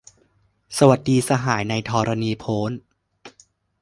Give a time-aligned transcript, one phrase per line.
[0.77, 2.71] สวัสดีสหายในธรณีโพ้น